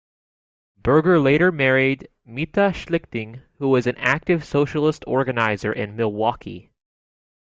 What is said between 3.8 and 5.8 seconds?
an active socialist organizer